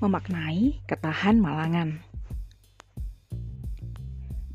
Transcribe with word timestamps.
memaknai 0.00 0.80
ketahan 0.88 1.36
malangan. 1.36 2.00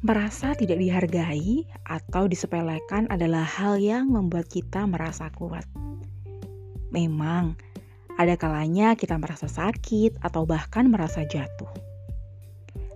Merasa 0.05 0.54
tidak 0.57 0.77
dihargai 0.82 1.66
atau 1.86 2.25
disepelekan 2.30 3.09
adalah 3.09 3.45
hal 3.45 3.77
yang 3.77 4.09
membuat 4.09 4.50
kita 4.50 4.86
merasa 4.86 5.30
kuat. 5.34 5.66
Memang, 6.94 7.58
ada 8.18 8.38
kalanya 8.38 8.94
kita 8.94 9.18
merasa 9.18 9.50
sakit 9.50 10.21
atau 10.21 10.45
bahkan 10.45 10.89
merasa 10.89 11.26
jatuh. 11.26 11.70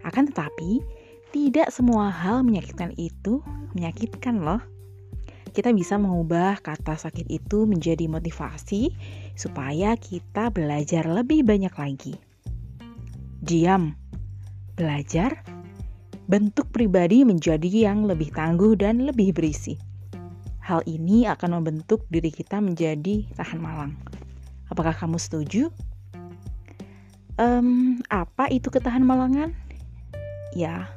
Akan 0.06 0.30
tetapi, 0.30 0.82
tidak 1.30 1.70
semua 1.70 2.10
hal 2.10 2.42
menyakitkan 2.42 2.94
itu 2.98 3.42
menyakitkan 3.78 4.42
loh. 4.42 4.62
Kita 5.50 5.74
bisa 5.74 5.98
mengubah 5.98 6.62
kata 6.62 6.98
sakit 6.98 7.26
itu 7.26 7.66
menjadi 7.66 8.06
motivasi 8.06 8.94
supaya 9.34 9.98
kita 9.98 10.54
belajar 10.54 11.10
lebih 11.10 11.42
banyak 11.42 11.74
lagi. 11.74 12.29
Diam, 13.40 13.96
belajar, 14.76 15.48
bentuk 16.28 16.76
pribadi 16.76 17.24
menjadi 17.24 17.88
yang 17.88 18.04
lebih 18.04 18.36
tangguh 18.36 18.76
dan 18.76 19.08
lebih 19.08 19.32
berisi. 19.32 19.80
Hal 20.60 20.84
ini 20.84 21.24
akan 21.24 21.56
membentuk 21.56 22.04
diri 22.12 22.36
kita 22.36 22.60
menjadi 22.60 23.24
tahan 23.40 23.64
malang. 23.64 23.96
Apakah 24.68 24.92
kamu 24.92 25.16
setuju? 25.16 25.72
Um, 27.40 28.04
apa 28.12 28.52
itu 28.52 28.68
ketahan 28.68 29.08
malangan? 29.08 29.56
Ya, 30.52 30.92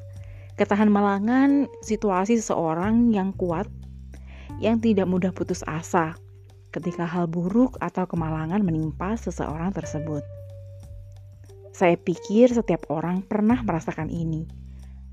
ketahan 0.58 0.90
malangan 0.90 1.70
situasi 1.86 2.42
seseorang 2.42 3.14
yang 3.14 3.30
kuat, 3.38 3.70
yang 4.58 4.82
tidak 4.82 5.06
mudah 5.06 5.30
putus 5.30 5.62
asa 5.70 6.18
ketika 6.74 7.06
hal 7.06 7.30
buruk 7.30 7.78
atau 7.78 8.02
kemalangan 8.02 8.66
menimpa 8.66 9.14
seseorang 9.14 9.70
tersebut. 9.70 10.26
Saya 11.72 11.96
pikir 11.96 12.52
setiap 12.52 12.88
orang 12.92 13.24
pernah 13.24 13.58
merasakan 13.64 14.12
ini 14.12 14.62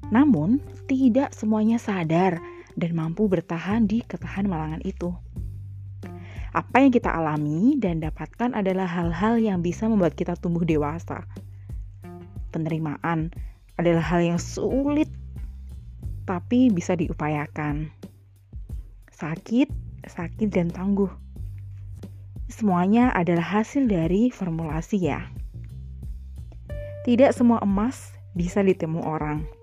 namun, 0.09 0.57
tidak 0.89 1.37
semuanya 1.37 1.77
sadar 1.77 2.41
dan 2.73 2.91
mampu 2.97 3.29
bertahan 3.29 3.85
di 3.85 4.01
ketahan 4.01 4.49
malangan 4.49 4.81
itu. 4.81 5.13
Apa 6.49 6.81
yang 6.81 6.89
kita 6.89 7.13
alami 7.13 7.77
dan 7.77 8.01
dapatkan 8.01 8.57
adalah 8.57 8.89
hal-hal 8.89 9.37
yang 9.37 9.61
bisa 9.61 9.85
membuat 9.85 10.17
kita 10.17 10.33
tumbuh 10.33 10.65
dewasa. 10.65 11.29
Penerimaan 12.49 13.29
adalah 13.77 14.01
hal 14.01 14.25
yang 14.33 14.41
sulit, 14.41 15.13
tapi 16.25 16.73
bisa 16.73 16.97
diupayakan. 16.97 17.93
Sakit, 19.13 19.69
sakit, 20.09 20.49
dan 20.49 20.73
tangguh. 20.73 21.11
Semuanya 22.49 23.13
adalah 23.13 23.61
hasil 23.61 23.85
dari 23.85 24.33
formulasi, 24.33 25.05
ya. 25.05 25.29
Tidak 27.07 27.31
semua 27.31 27.61
emas 27.63 28.11
bisa 28.35 28.63
ditemu 28.63 29.03
orang 29.03 29.59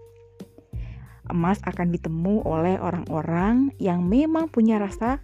emas 1.30 1.58
akan 1.66 1.90
ditemu 1.90 2.42
oleh 2.46 2.78
orang-orang 2.78 3.74
yang 3.82 4.06
memang 4.06 4.46
punya 4.50 4.78
rasa 4.78 5.22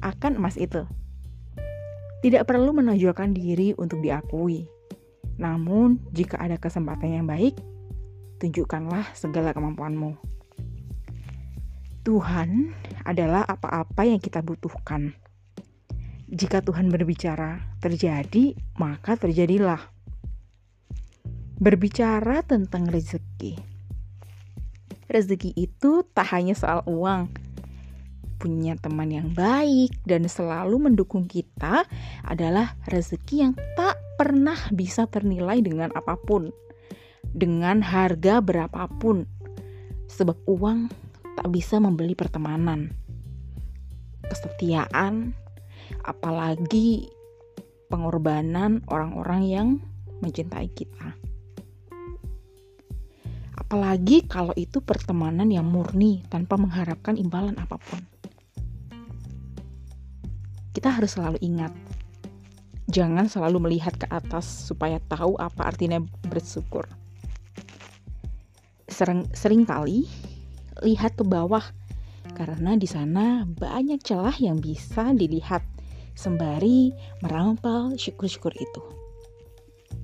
akan 0.00 0.38
emas 0.38 0.54
itu. 0.56 0.86
Tidak 2.20 2.44
perlu 2.44 2.76
menonjolkan 2.76 3.32
diri 3.32 3.72
untuk 3.80 4.04
diakui. 4.04 4.68
Namun, 5.40 5.96
jika 6.12 6.36
ada 6.36 6.60
kesempatan 6.60 7.16
yang 7.16 7.24
baik, 7.24 7.56
tunjukkanlah 8.44 9.16
segala 9.16 9.56
kemampuanmu. 9.56 10.20
Tuhan 12.04 12.76
adalah 13.08 13.44
apa-apa 13.48 14.04
yang 14.04 14.20
kita 14.20 14.44
butuhkan. 14.44 15.16
Jika 16.30 16.60
Tuhan 16.60 16.92
berbicara, 16.92 17.76
terjadi, 17.80 18.52
maka 18.76 19.16
terjadilah. 19.16 19.80
Berbicara 21.60 22.40
tentang 22.40 22.88
rezeki 22.88 23.70
rezeki 25.10 25.50
itu 25.58 26.06
tak 26.14 26.30
hanya 26.32 26.54
soal 26.54 26.86
uang. 26.86 27.28
Punya 28.40 28.78
teman 28.80 29.12
yang 29.12 29.36
baik 29.36 29.92
dan 30.08 30.24
selalu 30.24 30.88
mendukung 30.88 31.28
kita 31.28 31.84
adalah 32.24 32.72
rezeki 32.88 33.36
yang 33.36 33.52
tak 33.76 34.00
pernah 34.16 34.56
bisa 34.72 35.04
ternilai 35.04 35.60
dengan 35.60 35.92
apa 35.92 36.16
pun, 36.16 36.48
dengan 37.20 37.84
harga 37.84 38.40
berapapun, 38.40 39.28
sebab 40.08 40.40
uang 40.48 40.88
tak 41.36 41.52
bisa 41.52 41.76
membeli 41.76 42.16
pertemanan, 42.16 42.96
kesetiaan, 44.24 45.36
apalagi 46.08 47.12
pengorbanan 47.92 48.80
orang-orang 48.88 49.42
yang 49.44 49.68
mencintai 50.24 50.72
kita. 50.72 51.12
Apalagi 53.70 54.26
kalau 54.26 54.50
itu 54.58 54.82
pertemanan 54.82 55.46
yang 55.46 55.62
murni 55.62 56.26
tanpa 56.26 56.58
mengharapkan 56.58 57.14
imbalan 57.14 57.54
apa 57.54 57.78
pun. 57.78 58.02
Kita 60.74 60.90
harus 60.90 61.14
selalu 61.14 61.38
ingat, 61.38 61.70
jangan 62.90 63.30
selalu 63.30 63.70
melihat 63.70 63.94
ke 63.94 64.10
atas 64.10 64.42
supaya 64.42 64.98
tahu 65.06 65.38
apa 65.38 65.70
artinya 65.70 66.02
bersyukur. 66.26 66.90
Sering, 68.90 69.30
sering 69.38 69.62
kali 69.62 70.10
lihat 70.82 71.14
ke 71.14 71.22
bawah 71.22 71.62
karena 72.34 72.74
di 72.74 72.90
sana 72.90 73.46
banyak 73.46 74.02
celah 74.02 74.34
yang 74.42 74.58
bisa 74.58 75.14
dilihat 75.14 75.62
sembari 76.18 76.90
merampal 77.22 77.94
syukur-syukur 77.94 78.50
itu. 78.58 78.82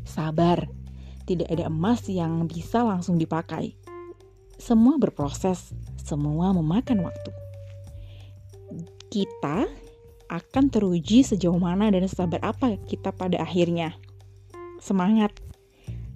Sabar, 0.06 0.85
tidak 1.26 1.50
ada 1.50 1.66
emas 1.66 2.06
yang 2.06 2.46
bisa 2.46 2.86
langsung 2.86 3.18
dipakai. 3.18 3.74
Semua 4.56 4.96
berproses, 4.96 5.74
semua 6.00 6.54
memakan 6.54 7.04
waktu. 7.04 7.30
Kita 9.10 9.66
akan 10.26 10.64
teruji 10.70 11.22
sejauh 11.26 11.58
mana 11.58 11.90
dan 11.90 12.06
sabar 12.06 12.40
apa 12.46 12.78
kita 12.86 13.10
pada 13.12 13.42
akhirnya. 13.42 13.94
Semangat, 14.78 15.34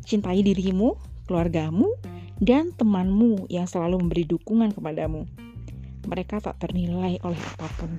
cintai 0.06 0.47
dirimu, 0.47 0.94
keluargamu, 1.26 1.91
dan 2.41 2.72
temanmu 2.72 3.50
yang 3.53 3.69
selalu 3.69 4.00
memberi 4.00 4.25
dukungan 4.25 4.72
kepadamu. 4.72 5.28
Mereka 6.09 6.41
tak 6.41 6.56
ternilai 6.62 7.20
oleh 7.20 7.41
apa 7.59 7.69
pun. 7.76 7.93